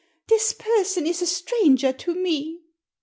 This 0.29 0.51
person 0.53 1.05
is 1.05 1.21
a 1.21 1.27
stranger 1.27 1.93
to 1.93 2.15
me." 2.15 2.61